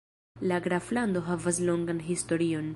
La 0.51 0.57
graflando 0.67 1.23
havas 1.27 1.61
longan 1.71 2.03
historion. 2.13 2.69